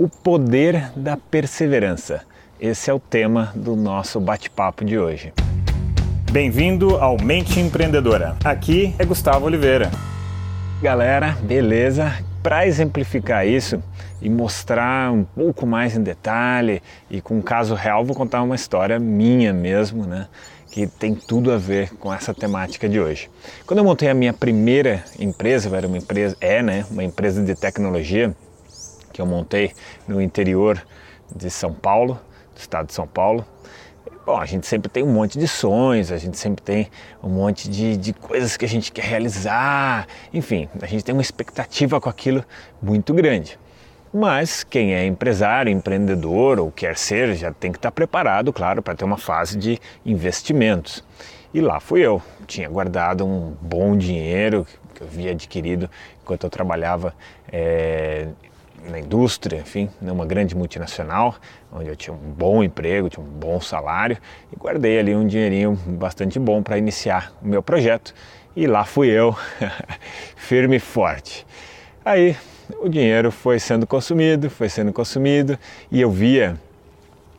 [0.00, 2.22] O poder da perseverança.
[2.58, 5.30] Esse é o tema do nosso bate-papo de hoje.
[6.32, 8.34] Bem-vindo ao Mente Empreendedora.
[8.42, 9.90] Aqui é Gustavo Oliveira.
[10.80, 12.14] Galera, beleza?
[12.42, 13.82] Para exemplificar isso
[14.22, 18.54] e mostrar um pouco mais em detalhe e com um caso real, vou contar uma
[18.54, 20.28] história minha mesmo, né?
[20.70, 23.28] Que tem tudo a ver com essa temática de hoje.
[23.66, 26.86] Quando eu montei a minha primeira empresa, era uma empresa, é, né?
[26.90, 28.34] Uma empresa de tecnologia
[29.12, 29.72] que eu montei
[30.06, 30.82] no interior
[31.34, 32.18] de São Paulo,
[32.54, 33.44] do estado de São Paulo.
[34.26, 36.88] Bom, a gente sempre tem um monte de sonhos, a gente sempre tem
[37.22, 41.22] um monte de, de coisas que a gente quer realizar, enfim, a gente tem uma
[41.22, 42.44] expectativa com aquilo
[42.82, 43.58] muito grande.
[44.12, 48.94] Mas quem é empresário, empreendedor ou quer ser, já tem que estar preparado, claro, para
[48.94, 51.04] ter uma fase de investimentos.
[51.54, 55.88] E lá fui eu, tinha guardado um bom dinheiro que eu havia adquirido
[56.22, 57.14] enquanto eu trabalhava
[57.52, 58.28] é,
[58.88, 61.36] na indústria, enfim, numa grande multinacional,
[61.72, 64.16] onde eu tinha um bom emprego, tinha um bom salário
[64.52, 68.14] e guardei ali um dinheirinho bastante bom para iniciar o meu projeto.
[68.56, 69.36] E lá fui eu,
[70.36, 71.46] firme e forte.
[72.04, 72.36] Aí
[72.80, 75.58] o dinheiro foi sendo consumido, foi sendo consumido
[75.90, 76.56] e eu via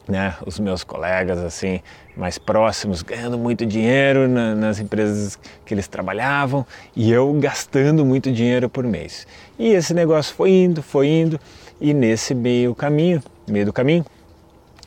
[0.07, 1.79] né, os meus colegas assim
[2.15, 8.31] mais próximos ganhando muito dinheiro na, nas empresas que eles trabalhavam e eu gastando muito
[8.31, 9.25] dinheiro por mês.
[9.57, 11.39] E esse negócio foi indo, foi indo
[11.79, 14.05] e nesse meio caminho, meio do caminho,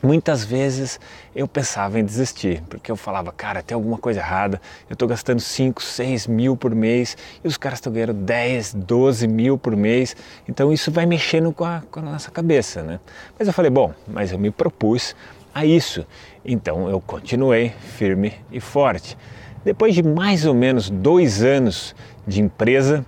[0.04, 1.00] Muitas vezes
[1.34, 5.40] eu pensava em desistir, porque eu falava, cara, tem alguma coisa errada, eu estou gastando
[5.40, 10.14] 5, 6 mil por mês e os caras estão ganhando 10, 12 mil por mês,
[10.46, 13.00] então isso vai mexendo com a, com a nossa cabeça, né?
[13.38, 15.16] Mas eu falei, bom, mas eu me propus
[15.54, 16.06] a isso,
[16.44, 19.16] então eu continuei firme e forte.
[19.64, 23.06] Depois de mais ou menos dois anos de empresa,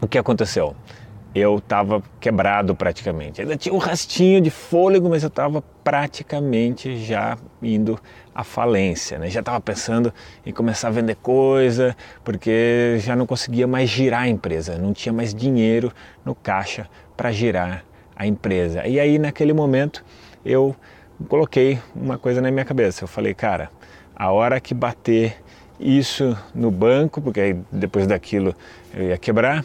[0.00, 0.74] o que aconteceu?
[1.34, 3.40] Eu estava quebrado praticamente.
[3.40, 7.98] Ainda tinha um restinho de fôlego, mas eu estava praticamente já indo
[8.32, 9.18] à falência.
[9.18, 9.28] Né?
[9.28, 10.14] Já estava pensando
[10.46, 15.12] em começar a vender coisa, porque já não conseguia mais girar a empresa, não tinha
[15.12, 15.92] mais dinheiro
[16.24, 17.84] no caixa para girar
[18.14, 18.86] a empresa.
[18.86, 20.04] E aí, naquele momento,
[20.44, 20.74] eu
[21.28, 23.02] coloquei uma coisa na minha cabeça.
[23.02, 23.70] Eu falei, cara,
[24.14, 25.36] a hora que bater
[25.80, 28.54] isso no banco, porque depois daquilo
[28.94, 29.64] eu ia quebrar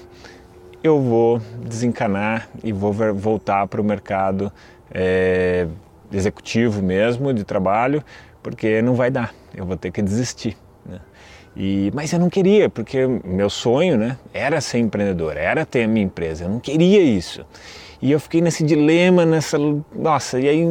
[0.83, 4.51] eu vou desencanar e vou voltar para o mercado
[4.91, 5.67] é,
[6.11, 8.03] executivo mesmo, de trabalho,
[8.41, 10.57] porque não vai dar, eu vou ter que desistir.
[10.85, 10.99] Né?
[11.55, 15.87] E, mas eu não queria, porque meu sonho né, era ser empreendedor, era ter a
[15.87, 17.45] minha empresa, eu não queria isso.
[18.01, 19.57] E eu fiquei nesse dilema, nessa.
[19.93, 20.65] Nossa, e aí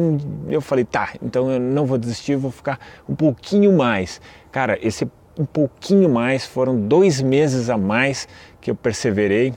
[0.49, 4.19] eu falei, tá, então eu não vou desistir, vou ficar um pouquinho mais.
[4.51, 8.27] Cara, esse um pouquinho mais foram dois meses a mais
[8.59, 9.53] que eu perseverei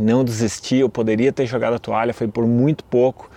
[0.00, 3.30] não desisti, eu poderia ter jogado a toalha, foi por muito pouco.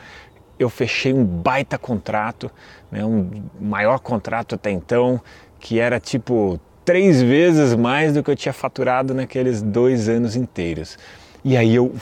[0.58, 2.50] Eu fechei um baita contrato,
[2.90, 5.20] né, um maior contrato até então,
[5.60, 10.98] que era tipo três vezes mais do que eu tinha faturado naqueles dois anos inteiros.
[11.44, 11.94] E aí eu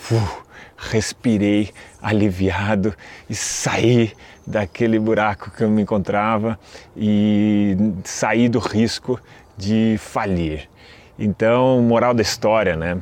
[0.78, 1.72] respirei
[2.02, 2.94] aliviado
[3.30, 4.12] e saí
[4.46, 6.59] daquele buraco que eu me encontrava
[6.96, 9.20] e saí do risco
[9.58, 10.70] de falir.
[11.18, 13.01] Então, moral da história, né?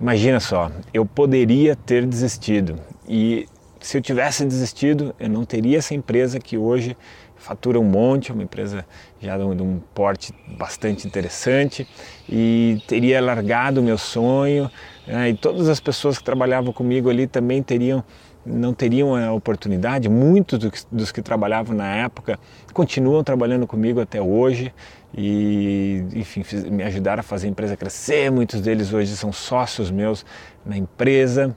[0.00, 2.76] Imagina só, eu poderia ter desistido
[3.08, 3.46] e
[3.80, 6.96] se eu tivesse desistido, eu não teria essa empresa que hoje
[7.36, 8.86] fatura um monte, uma empresa
[9.20, 11.86] já de um porte bastante interessante
[12.28, 14.70] e teria largado o meu sonho
[15.06, 15.30] né?
[15.30, 18.04] e todas as pessoas que trabalhavam comigo ali também teriam
[18.44, 20.08] não teriam a oportunidade.
[20.08, 22.40] Muitos dos que trabalhavam na época
[22.72, 24.74] continuam trabalhando comigo até hoje
[25.14, 28.30] e, enfim, me ajudaram a fazer a empresa crescer.
[28.30, 30.24] Muitos deles hoje são sócios meus
[30.64, 31.56] na empresa.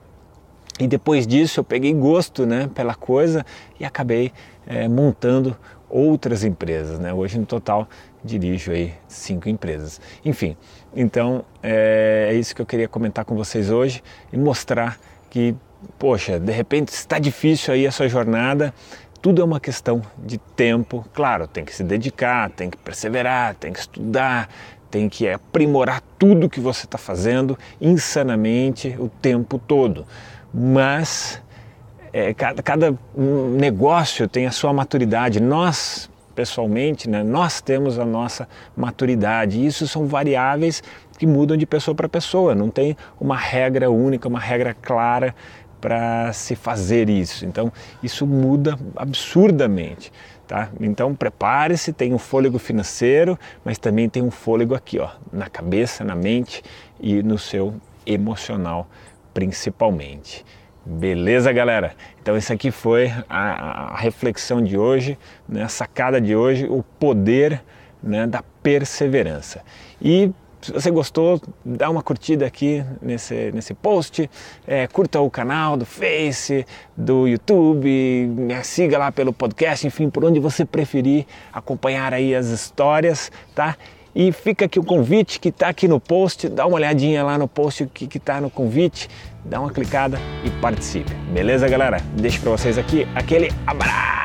[0.79, 3.45] E depois disso eu peguei gosto né, pela coisa
[3.79, 4.33] e acabei
[4.67, 5.55] é, montando
[5.89, 6.99] outras empresas.
[6.99, 7.13] Né?
[7.13, 7.87] Hoje no total
[8.23, 10.01] dirijo aí cinco empresas.
[10.25, 10.57] Enfim,
[10.93, 14.99] então é, é isso que eu queria comentar com vocês hoje e mostrar
[15.29, 15.55] que
[15.97, 18.73] poxa, de repente está difícil aí a sua jornada,
[19.25, 21.03] tudo é uma questão de tempo.
[21.11, 24.47] Claro, tem que se dedicar, tem que perseverar, tem que estudar,
[24.91, 30.05] tem que aprimorar tudo que você está fazendo insanamente o tempo todo.
[30.53, 31.41] Mas
[32.13, 32.95] é, cada, cada
[33.57, 35.41] negócio tem a sua maturidade.
[35.41, 39.65] Nós, pessoalmente, né, nós temos a nossa maturidade.
[39.65, 40.83] Isso são variáveis
[41.17, 42.53] que mudam de pessoa para pessoa.
[42.53, 45.33] Não tem uma regra única, uma regra clara
[45.79, 47.45] para se fazer isso.
[47.45, 50.11] Então, isso muda absurdamente.
[50.47, 50.69] Tá?
[50.79, 56.03] Então prepare-se, tem um fôlego financeiro, mas também tem um fôlego aqui, ó, na cabeça,
[56.03, 56.61] na mente
[56.99, 57.73] e no seu
[58.05, 58.87] emocional
[59.35, 60.45] principalmente.
[60.85, 61.93] Beleza, galera?
[62.21, 66.81] Então, isso aqui foi a, a reflexão de hoje, né, a sacada de hoje, o
[66.81, 67.61] poder
[68.01, 69.61] né, da perseverança.
[70.01, 74.29] E se você gostou, dá uma curtida aqui nesse, nesse post,
[74.67, 76.65] é, curta o canal do Face,
[76.95, 82.47] do YouTube, me siga lá pelo podcast, enfim, por onde você preferir acompanhar aí as
[82.47, 83.77] histórias, tá?
[84.15, 87.49] E fica aqui o convite que está aqui no post, dá uma olhadinha lá no
[87.49, 89.09] post que está no convite,
[89.43, 91.13] dá uma clicada e participe.
[91.33, 91.97] Beleza, galera?
[92.13, 94.24] Deixo para vocês aqui aquele abraço.